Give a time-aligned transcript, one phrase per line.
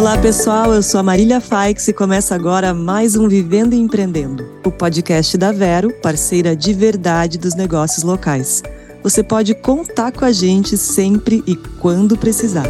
[0.00, 4.48] Olá pessoal, eu sou a Marília Faix e começa agora mais um Vivendo e Empreendendo,
[4.64, 8.62] o podcast da Vero, parceira de verdade dos negócios locais.
[9.02, 12.66] Você pode contar com a gente sempre e quando precisar.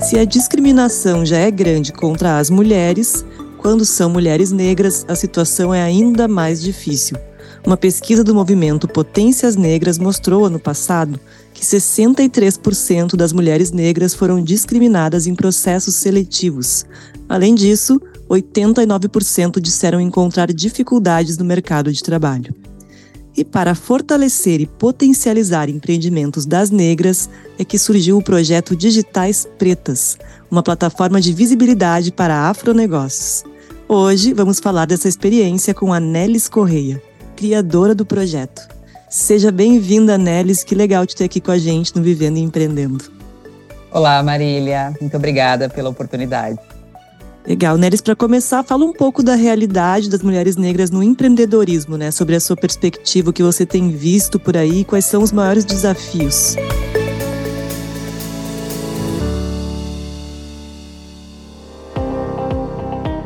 [0.00, 3.24] Se a discriminação já é grande contra as mulheres,
[3.56, 7.16] quando são mulheres negras, a situação é ainda mais difícil.
[7.64, 11.20] Uma pesquisa do movimento Potências Negras mostrou ano passado
[11.52, 16.86] que 63% das mulheres negras foram discriminadas em processos seletivos.
[17.28, 22.54] Além disso, 89% disseram encontrar dificuldades no mercado de trabalho.
[23.36, 30.18] E para fortalecer e potencializar empreendimentos das negras é que surgiu o projeto Digitais Pretas,
[30.50, 33.44] uma plataforma de visibilidade para afronegócios.
[33.86, 37.02] Hoje vamos falar dessa experiência com a Nelis Correia,
[37.40, 38.68] criadora do projeto.
[39.08, 43.02] Seja bem-vinda, Nelis, que legal te ter aqui com a gente no Vivendo e Empreendendo.
[43.90, 46.58] Olá, Marília, muito obrigada pela oportunidade.
[47.46, 52.10] Legal, Nelis, para começar, fala um pouco da realidade das mulheres negras no empreendedorismo, né?
[52.10, 55.64] Sobre a sua perspectiva, o que você tem visto por aí, quais são os maiores
[55.64, 56.56] desafios.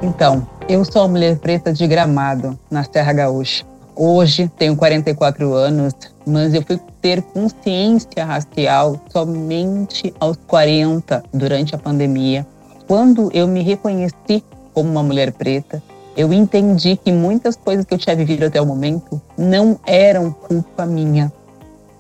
[0.01, 3.74] Então, eu sou uma mulher preta de Gramado, na Serra Gaúcha.
[3.97, 5.95] Hoje tenho 44 anos,
[6.27, 12.45] mas eu fui ter consciência racial somente aos 40, durante a pandemia.
[12.89, 14.43] Quando eu me reconheci
[14.73, 15.81] como uma mulher preta,
[16.17, 20.85] eu entendi que muitas coisas que eu tinha vivido até o momento não eram culpa
[20.85, 21.33] minha.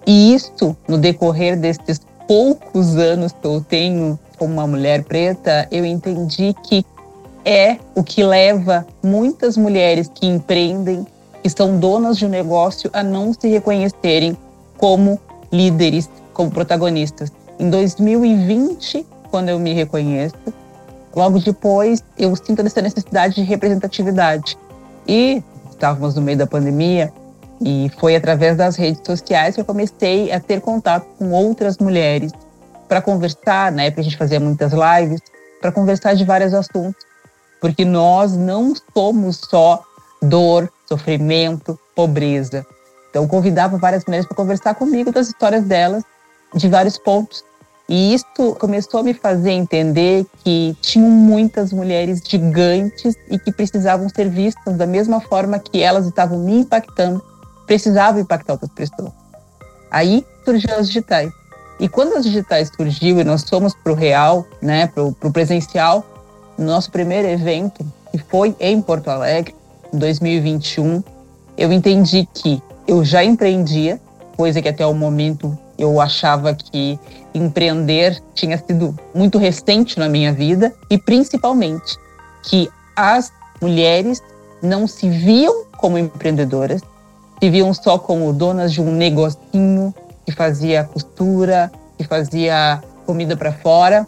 [0.04, 5.84] E isso, no decorrer desses poucos anos que eu tenho como uma mulher preta, eu
[5.84, 6.84] entendi que
[7.44, 11.06] é o que leva muitas mulheres que empreendem,
[11.44, 14.34] que são donas de um negócio, a não se reconhecerem
[14.78, 15.20] como
[15.52, 17.30] líderes, como protagonistas.
[17.58, 20.34] Em 2020, quando eu me reconheço,
[21.14, 24.56] logo depois eu sinto essa necessidade de representatividade.
[25.06, 27.12] E estávamos no meio da pandemia
[27.60, 32.32] e foi através das redes sociais que eu comecei a ter contato com outras mulheres
[32.88, 33.90] para conversar, né?
[33.90, 35.20] Porque a gente fazia muitas lives,
[35.60, 37.04] para conversar de vários assuntos
[37.64, 39.82] porque nós não somos só
[40.28, 42.66] dor, sofrimento, pobreza.
[43.10, 46.02] Então, eu convidava várias mulheres para conversar comigo das histórias delas,
[46.54, 47.44] de vários pontos.
[47.88, 54.08] E isso começou a me fazer entender que tinham muitas mulheres gigantes e que precisavam
[54.08, 57.22] ser vistas da mesma forma que elas estavam me impactando,
[57.66, 59.12] precisavam impactar outras pessoas.
[59.90, 61.30] Aí surgiu as digitais.
[61.78, 66.04] E quando as digitais surgiu e nós fomos para o real, né, para o presencial,
[66.56, 69.54] no nosso primeiro evento, que foi em Porto Alegre,
[69.98, 71.02] 2021,
[71.56, 74.00] eu entendi que eu já empreendia,
[74.36, 76.98] coisa que até o momento eu achava que
[77.34, 81.96] empreender tinha sido muito recente na minha vida, e principalmente
[82.44, 84.22] que as mulheres
[84.62, 86.80] não se viam como empreendedoras,
[87.40, 89.94] se viam só como donas de um negocinho
[90.24, 94.06] que fazia costura, que fazia comida para fora,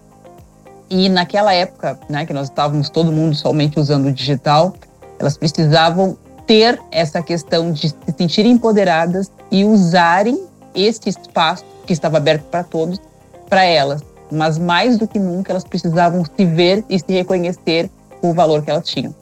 [0.88, 4.72] e naquela época, né, que nós estávamos todo mundo somente usando o digital,
[5.18, 6.16] elas precisavam
[6.46, 10.40] ter essa questão de se sentirem empoderadas e usarem
[10.74, 13.00] esse espaço que estava aberto para todos,
[13.48, 14.02] para elas.
[14.30, 17.90] Mas mais do que nunca, elas precisavam se ver e se reconhecer
[18.22, 19.14] o valor que elas tinham.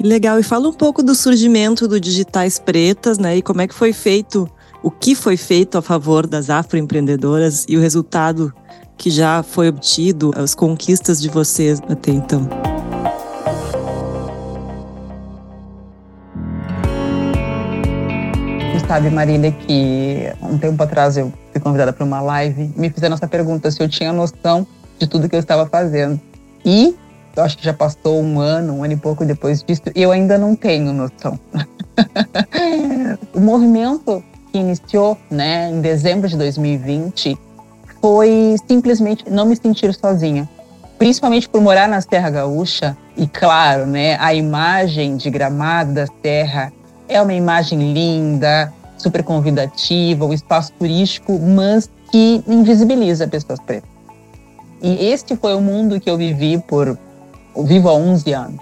[0.00, 3.36] Legal, e fala um pouco do surgimento do Digitais Pretas, né?
[3.36, 4.48] E como é que foi feito,
[4.82, 8.52] o que foi feito a favor das afroempreendedoras e o resultado
[8.96, 12.73] que já foi obtido, as conquistas de vocês até então?
[18.86, 23.26] Sabe, Marília, que um tempo atrás eu fui convidada para uma live me fizeram essa
[23.26, 24.66] pergunta se eu tinha noção
[24.98, 26.20] de tudo que eu estava fazendo.
[26.64, 26.94] E
[27.34, 30.12] eu acho que já passou um ano, um ano e pouco depois disso, e eu
[30.12, 31.38] ainda não tenho noção.
[33.34, 37.38] o movimento que iniciou né, em dezembro de 2020
[38.00, 40.48] foi simplesmente não me sentir sozinha.
[40.98, 46.72] Principalmente por morar na Serra Gaúcha, e claro, né, a imagem de Gramado da Serra
[47.16, 53.88] é uma imagem linda, super convidativa, o um espaço turístico, mas que invisibiliza pessoas pretas.
[54.82, 56.98] E este foi o mundo que eu vivi por
[57.56, 58.60] eu vivo há 11 anos.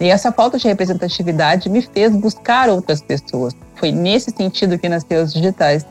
[0.00, 3.54] E essa falta de representatividade me fez buscar outras pessoas.
[3.76, 5.86] Foi nesse sentido que nasceu os digitais,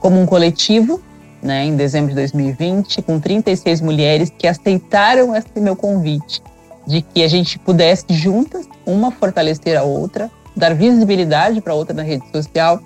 [0.00, 1.02] como um coletivo
[1.42, 6.40] né, em dezembro de 2020, com 36 mulheres que aceitaram esse meu convite
[6.86, 12.02] de que a gente pudesse juntas, uma fortalecer a outra, dar visibilidade para outra na
[12.02, 12.80] rede social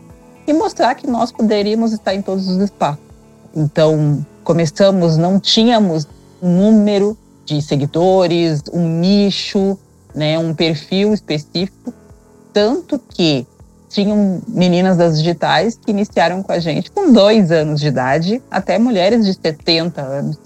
[0.47, 3.05] e mostrar que nós poderíamos estar em todos os espaços.
[3.55, 6.07] Então, começamos, não tínhamos
[6.43, 9.79] um número de seguidores, um nicho,
[10.15, 11.93] né, um perfil específico,
[12.53, 13.47] tanto que
[13.89, 18.79] tinham meninas das digitais que iniciaram com a gente com dois anos de idade, até
[18.79, 20.39] mulheres de 70 anos,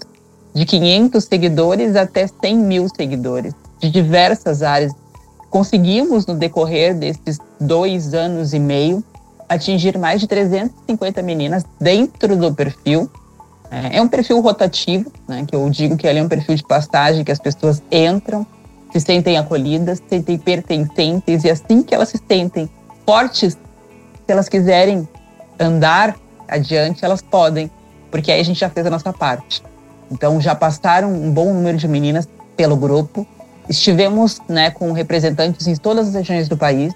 [0.53, 4.91] de 500 seguidores até 100 mil seguidores, de diversas áreas.
[5.49, 9.03] Conseguimos, no decorrer desses dois anos e meio,
[9.47, 13.09] atingir mais de 350 meninas dentro do perfil.
[13.71, 16.63] É, é um perfil rotativo, né, que eu digo que ele é um perfil de
[16.63, 18.45] passagem, que as pessoas entram,
[18.91, 22.69] se sentem acolhidas, se sentem pertencentes, e assim que elas se sentem
[23.05, 25.07] fortes, se elas quiserem
[25.59, 26.15] andar
[26.47, 27.69] adiante, elas podem,
[28.11, 29.63] porque aí a gente já fez a nossa parte.
[30.11, 33.25] Então já passaram um bom número de meninas pelo grupo.
[33.69, 36.93] Estivemos né, com representantes em todas as regiões do país.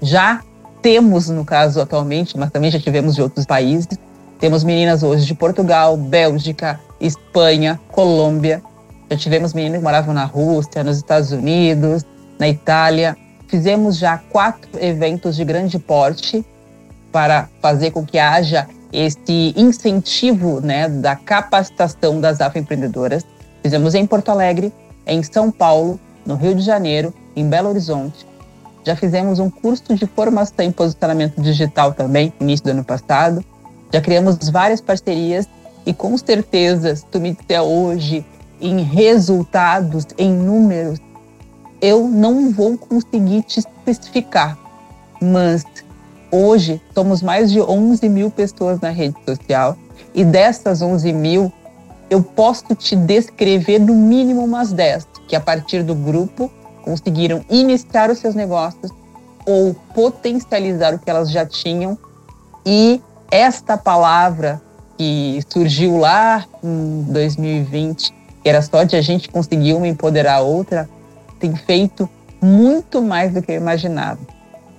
[0.00, 0.40] Já
[0.80, 3.98] temos, no caso, atualmente, mas também já tivemos de outros países.
[4.38, 8.62] Temos meninas hoje de Portugal, Bélgica, Espanha, Colômbia.
[9.10, 12.04] Já tivemos meninas que moravam na Rússia, nos Estados Unidos,
[12.38, 13.16] na Itália.
[13.48, 16.44] Fizemos já quatro eventos de grande porte
[17.10, 23.24] para fazer com que haja esse incentivo né, da capacitação das afroempreendedoras.
[23.62, 24.72] Fizemos em Porto Alegre,
[25.10, 28.24] em São Paulo, no Rio de Janeiro, em Belo Horizonte,
[28.84, 33.44] já fizemos um curso de formação em posicionamento digital também, início do ano passado.
[33.92, 35.46] Já criamos várias parcerias
[35.84, 38.24] e com certeza, se tu me disser hoje
[38.60, 40.98] em resultados, em números,
[41.80, 44.56] eu não vou conseguir te especificar.
[45.20, 45.64] Mas
[46.30, 49.76] hoje somos mais de 11 mil pessoas na rede social
[50.14, 51.52] e dessas 11 mil,
[52.10, 56.50] eu posso te descrever no mínimo umas 10, que a partir do grupo
[56.82, 58.90] conseguiram iniciar os seus negócios
[59.46, 61.96] ou potencializar o que elas já tinham.
[62.66, 64.60] E esta palavra
[64.98, 70.40] que surgiu lá em 2020, que era só de a gente conseguir uma empoderar a
[70.40, 70.90] outra,
[71.38, 72.08] tem feito
[72.42, 74.18] muito mais do que eu imaginava.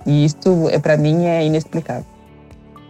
[0.04, 2.04] E isso, é, para mim, é inexplicável.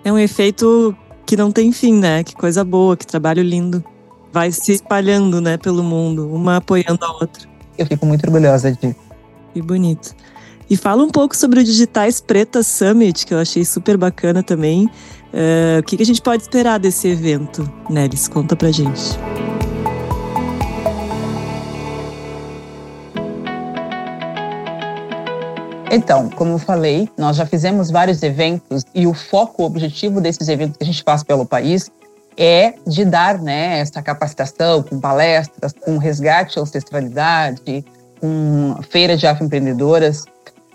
[0.04, 2.24] É um efeito que não tem fim, né?
[2.24, 3.84] Que coisa boa, que trabalho lindo.
[4.32, 7.48] Vai se espalhando, né, pelo mundo, uma apoiando a outra.
[7.76, 8.96] Eu fico muito orgulhosa disso.
[9.52, 10.14] Que bonito.
[10.70, 14.86] E fala um pouco sobre o Digitais Pretas Summit, que eu achei super bacana também.
[14.86, 18.26] Uh, o que, que a gente pode esperar desse evento, Nelis?
[18.28, 19.18] Conta pra gente.
[25.90, 30.48] Então, como eu falei, nós já fizemos vários eventos e o foco, o objetivo desses
[30.48, 31.90] eventos que a gente faz pelo país
[32.36, 37.84] é de dar né, essa capacitação com palestras, com resgate à ancestralidade,
[38.20, 40.24] com feira de afroempreendedoras,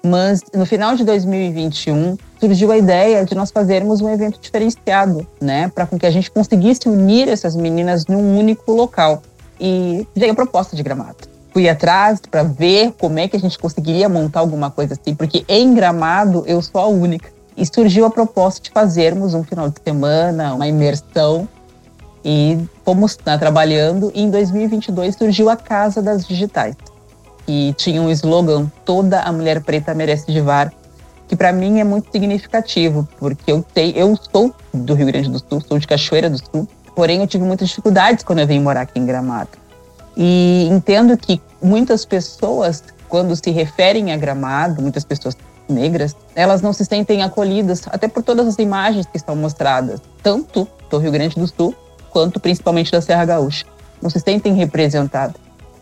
[0.04, 5.71] mas no final de 2021 surgiu a ideia de nós fazermos um evento diferenciado, né,
[5.74, 9.21] para que a gente conseguisse unir essas meninas num único local.
[9.60, 11.27] E veio a proposta de Gramado.
[11.51, 15.44] Fui atrás para ver como é que a gente conseguiria montar alguma coisa assim, porque
[15.48, 17.37] em Gramado eu sou a única.
[17.57, 21.50] E surgiu a proposta de fazermos um final de semana, uma imersão
[22.24, 24.12] e fomos né, trabalhando.
[24.13, 26.75] E em 2022 surgiu a Casa das Digitais
[27.48, 30.71] que tinha um slogan Toda a mulher preta merece divar,
[31.30, 35.39] que para mim é muito significativo, porque eu, te, eu sou do Rio Grande do
[35.39, 38.82] Sul, sou de Cachoeira do Sul, porém eu tive muitas dificuldades quando eu vim morar
[38.82, 39.50] aqui em Gramado.
[40.15, 46.74] E entendo que muitas pessoas, quando se referem a Gramado, muitas pessoas negras, elas não
[46.74, 51.36] se sentem acolhidas, até por todas as imagens que estão mostradas, tanto do Rio Grande
[51.36, 51.75] do Sul,
[52.09, 53.65] quanto principalmente da Serra Gaúcha.
[54.01, 55.36] Não se sentem representadas.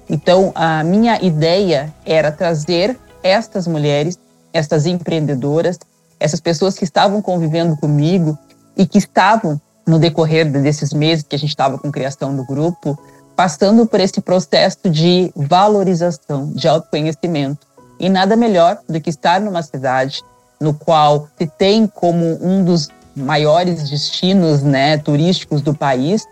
[0.10, 4.20] Então, a minha ideia era trazer estas mulheres,
[4.54, 5.80] estas empreendedoras,
[6.20, 8.38] essas pessoas que estavam convivendo comigo
[8.78, 12.44] e que estavam, no decorrer desses meses que a gente estava com a criação do
[12.44, 12.98] grupo,
[13.36, 17.68] passando por esse processo de valorização, de autoconhecimento.
[18.00, 20.22] E nada melhor do que estar numa cidade
[20.60, 26.26] no qual se tem como um dos maiores destinos né, turísticos do país,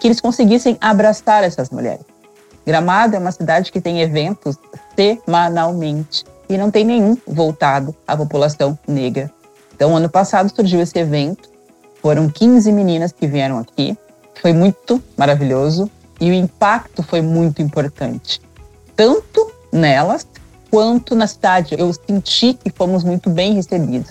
[0.00, 2.04] que eles conseguissem abraçar essas mulheres.
[2.66, 4.56] Gramado é uma cidade que tem eventos
[4.96, 9.30] semanalmente e não tem nenhum voltado à população negra.
[9.74, 11.48] Então, ano passado surgiu esse evento,
[12.00, 13.96] foram 15 meninas que vieram aqui,
[14.40, 15.90] foi muito maravilhoso
[16.20, 18.40] e o impacto foi muito importante,
[18.96, 20.26] tanto nelas
[20.74, 21.76] quanto na cidade.
[21.78, 24.10] Eu senti que fomos muito bem recebidos.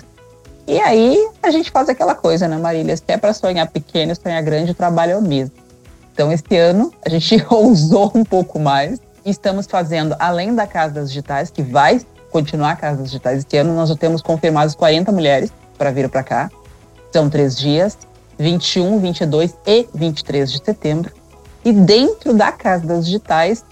[0.66, 2.96] E aí a gente faz aquela coisa, né, Marília?
[2.96, 5.54] Se é para sonhar pequeno, sonhar grande, o trabalho é o mesmo.
[6.14, 8.98] Então, este ano, a gente ousou um pouco mais.
[9.26, 12.00] Estamos fazendo, além da Casa das Digitais, que vai
[12.32, 16.08] continuar a Casa das Digitais este ano, nós já temos confirmados 40 mulheres para vir
[16.08, 16.50] para cá.
[17.12, 17.98] São três dias,
[18.40, 21.12] 21, 22 e 23 de setembro.
[21.66, 23.66] E dentro da Casa das Digitais,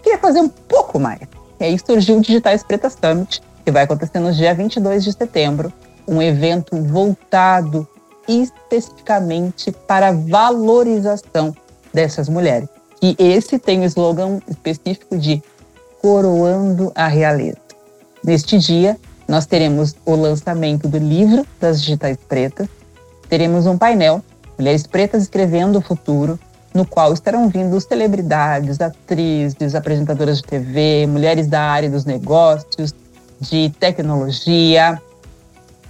[0.00, 1.39] queria fazer um pouco mais.
[1.60, 5.70] E aí surgiu o Digitais Preta Summit, que vai acontecer no dia 22 de setembro,
[6.08, 7.86] um evento voltado
[8.26, 11.54] especificamente para a valorização
[11.92, 12.68] dessas mulheres.
[13.02, 15.42] E esse tem o slogan específico de
[16.00, 17.58] Coroando a Realeza.
[18.24, 18.96] Neste dia,
[19.28, 22.68] nós teremos o lançamento do livro das digitais pretas,
[23.28, 24.22] teremos um painel,
[24.58, 26.38] Mulheres Pretas Escrevendo o Futuro,
[26.72, 32.94] no qual estarão vindo celebridades, atrizes, apresentadoras de TV, mulheres da área dos negócios,
[33.40, 35.00] de tecnologia,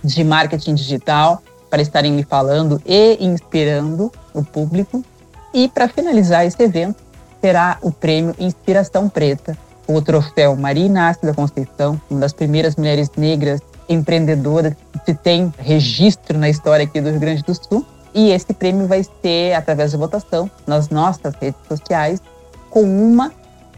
[0.02, 5.04] de marketing digital, para estarem me falando e inspirando o público.
[5.52, 7.02] E para finalizar esse evento,
[7.40, 9.56] terá o prêmio Inspiração Preta,
[9.86, 16.38] o troféu Maria Inácia da Conceição, uma das primeiras mulheres negras empreendedoras que tem registro
[16.38, 17.84] na história aqui do Rio Grande do Sul.
[18.14, 22.20] E esse prêmio vai ser através de votação nas nossas redes sociais,
[22.68, 23.32] com uma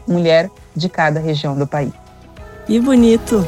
[0.07, 1.93] mulher de cada região do país.
[2.65, 3.45] Que bonito!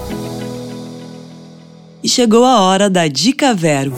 [2.03, 3.93] E chegou a hora da Dica Vero.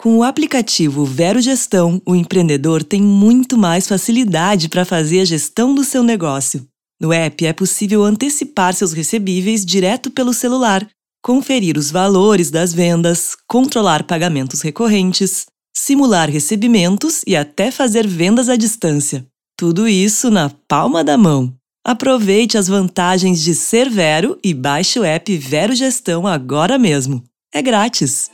[0.00, 5.74] Com o aplicativo Vero Gestão, o empreendedor tem muito mais facilidade para fazer a gestão
[5.74, 6.66] do seu negócio.
[6.98, 10.86] No app é possível antecipar seus recebíveis direto pelo celular,
[11.22, 18.56] conferir os valores das vendas, controlar pagamentos recorrentes, simular recebimentos e até fazer vendas à
[18.56, 19.26] distância.
[19.56, 21.54] Tudo isso na palma da mão.
[21.84, 27.22] Aproveite as vantagens de ser Vero e baixe o app Vero Gestão agora mesmo.
[27.52, 28.30] É grátis.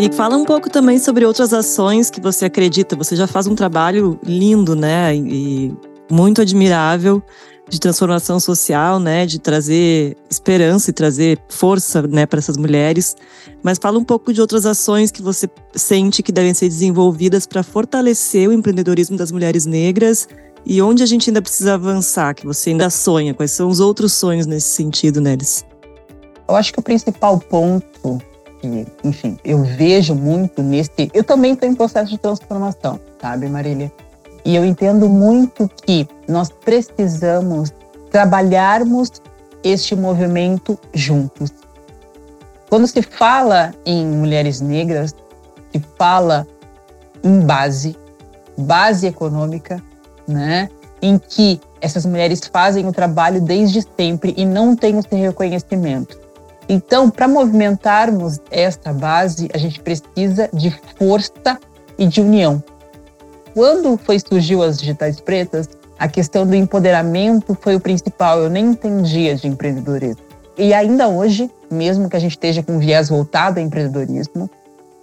[0.00, 2.96] E fala um pouco também sobre outras ações que você acredita.
[2.96, 5.14] Você já faz um trabalho lindo, né?
[5.14, 5.76] E
[6.10, 7.22] muito admirável
[7.68, 13.14] de transformação social, né, de trazer esperança e trazer força, né, para essas mulheres.
[13.62, 17.62] Mas fala um pouco de outras ações que você sente que devem ser desenvolvidas para
[17.62, 20.26] fortalecer o empreendedorismo das mulheres negras
[20.64, 23.34] e onde a gente ainda precisa avançar, que você ainda sonha.
[23.34, 25.62] Quais são os outros sonhos nesse sentido, Nelis?
[26.48, 28.20] Eu acho que o principal ponto
[28.60, 31.10] que, enfim, eu vejo muito nesse.
[31.14, 33.90] Eu também estou em processo de transformação, sabe, Marília?
[34.44, 37.72] E eu entendo muito que nós precisamos
[38.10, 39.10] trabalharmos
[39.62, 41.52] este movimento juntos.
[42.68, 45.14] Quando se fala em mulheres negras,
[45.72, 46.46] se fala
[47.22, 47.96] em base,
[48.56, 49.82] base econômica,
[50.26, 50.68] né?
[51.02, 56.19] Em que essas mulheres fazem o trabalho desde sempre e não têm o seu reconhecimento.
[56.72, 61.58] Então, para movimentarmos esta base, a gente precisa de força
[61.98, 62.62] e de união.
[63.52, 68.38] Quando foi surgiu as digitais pretas, a questão do empoderamento foi o principal.
[68.38, 70.22] Eu nem entendia de empreendedorismo.
[70.56, 74.48] E ainda hoje, mesmo que a gente esteja com viés voltado ao empreendedorismo,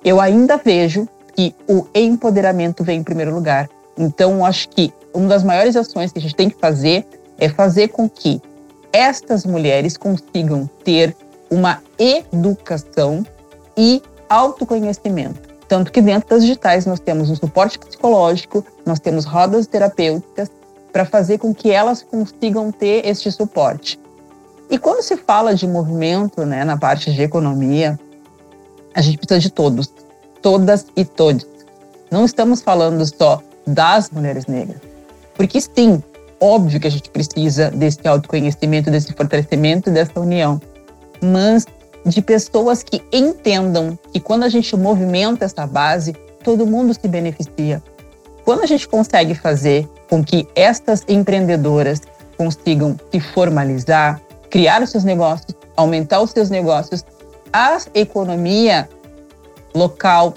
[0.06, 1.06] eu ainda vejo
[1.36, 3.70] que o empoderamento vem em primeiro lugar.
[3.98, 7.06] Então, acho que uma das maiores ações que a gente tem que fazer
[7.38, 8.42] é fazer com que
[8.94, 11.14] estas mulheres consigam ter
[11.50, 13.26] uma educação
[13.76, 15.48] e autoconhecimento.
[15.68, 20.50] Tanto que dentro das digitais nós temos um suporte psicológico, nós temos rodas terapêuticas
[20.92, 24.00] para fazer com que elas consigam ter este suporte.
[24.70, 28.00] E quando se fala de movimento, né, na parte de economia,
[28.94, 29.94] a gente precisa de todos,
[30.42, 31.46] todas e todos.
[32.10, 34.82] Não estamos falando só das mulheres negras,
[35.36, 36.02] porque sim,
[36.40, 40.60] óbvio que a gente precisa desse autoconhecimento, desse fortalecimento, dessa união
[41.22, 41.66] mas
[42.06, 47.84] de pessoas que entendam que quando a gente movimenta essa base, todo mundo se beneficia.
[48.46, 52.02] Quando a gente consegue fazer com que estas empreendedoras
[52.38, 57.04] consigam se formalizar, criar os seus negócios, aumentar os seus negócios,
[57.52, 58.88] a economia
[59.74, 60.34] local,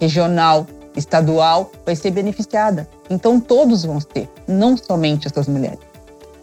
[0.00, 2.88] regional, estadual vai ser beneficiada.
[3.08, 5.78] Então todos vão ser, não somente essas mulheres.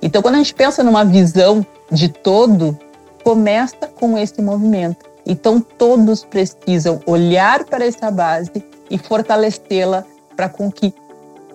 [0.01, 2.77] Então quando a gente pensa numa visão de todo,
[3.25, 5.03] começa com esse movimento.
[5.25, 10.05] Então, todos precisam olhar para essa base e fortalecê-la
[10.35, 10.93] para com que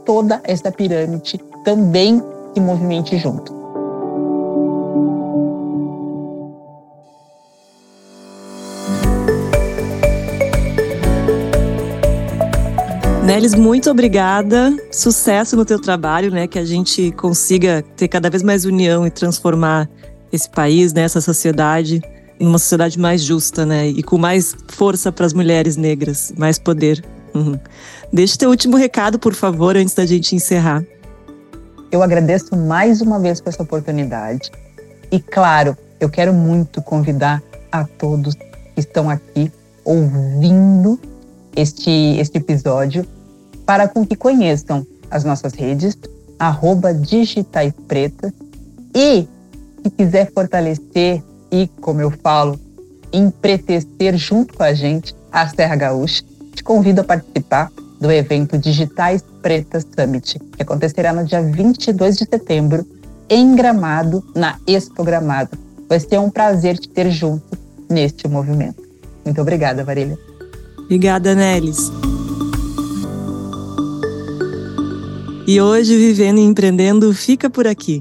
[0.04, 2.20] toda essa pirâmide também
[2.52, 3.60] se movimente junto.
[13.24, 14.76] Nelis, muito obrigada.
[14.90, 16.48] Sucesso no teu trabalho, né?
[16.48, 19.88] Que a gente consiga ter cada vez mais união e transformar
[20.32, 22.02] esse país, né, essa sociedade,
[22.38, 27.04] numa sociedade mais justa, né, e com mais força para as mulheres negras, mais poder.
[27.34, 27.58] Uhum.
[28.12, 30.84] Deixa o teu último recado, por favor, antes da gente encerrar.
[31.92, 34.50] Eu agradeço mais uma vez por essa oportunidade.
[35.10, 38.46] E claro, eu quero muito convidar a todos que
[38.76, 39.52] estão aqui
[39.84, 40.98] ouvindo
[41.54, 43.04] este, este episódio
[43.66, 45.98] para com que conheçam as nossas redes,
[46.38, 47.72] arroba Digitais
[48.94, 49.28] e
[49.82, 52.58] se quiser fortalecer e, como eu falo,
[53.12, 56.22] empretecer junto com a gente a Serra Gaúcha,
[56.54, 57.70] te convido a participar
[58.00, 62.86] do evento Digitais Pretas Summit, que acontecerá no dia 22 de setembro,
[63.28, 65.56] em Gramado, na Expo Gramado.
[65.88, 67.58] Vai ser um prazer te ter junto
[67.88, 68.82] neste movimento.
[69.24, 70.18] Muito obrigada, Varília.
[70.78, 71.90] Obrigada, Nelis.
[75.46, 78.00] E hoje, Vivendo e Empreendendo fica por aqui.